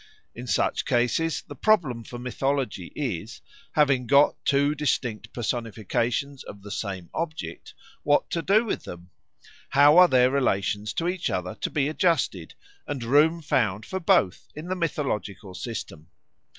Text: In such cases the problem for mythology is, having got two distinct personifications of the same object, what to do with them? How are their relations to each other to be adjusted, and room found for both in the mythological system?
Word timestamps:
In 0.33 0.47
such 0.47 0.85
cases 0.85 1.43
the 1.47 1.53
problem 1.53 2.03
for 2.03 2.17
mythology 2.17 2.91
is, 2.95 3.39
having 3.73 4.07
got 4.07 4.35
two 4.43 4.73
distinct 4.73 5.31
personifications 5.31 6.43
of 6.43 6.63
the 6.63 6.71
same 6.71 7.11
object, 7.13 7.75
what 8.01 8.27
to 8.31 8.41
do 8.41 8.65
with 8.65 8.83
them? 8.83 9.11
How 9.69 9.99
are 9.99 10.07
their 10.07 10.31
relations 10.31 10.91
to 10.93 11.07
each 11.07 11.29
other 11.29 11.53
to 11.53 11.69
be 11.69 11.87
adjusted, 11.87 12.55
and 12.87 13.03
room 13.03 13.43
found 13.43 13.85
for 13.85 13.99
both 13.99 14.47
in 14.55 14.69
the 14.69 14.75
mythological 14.75 15.53
system? 15.53 16.07